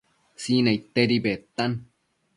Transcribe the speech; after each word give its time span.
Sinaidtedi 0.45 1.19
bedtan 1.27 1.79